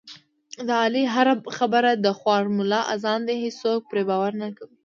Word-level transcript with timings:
د 0.67 0.69
علي 0.83 1.03
هره 1.13 1.33
خبره 1.57 1.91
د 2.05 2.07
خوار 2.19 2.43
ملا 2.57 2.81
اذان 2.95 3.19
دی، 3.27 3.35
هېڅوک 3.45 3.81
پرې 3.91 4.03
باور 4.09 4.31
نه 4.41 4.47
کوي. 4.57 4.69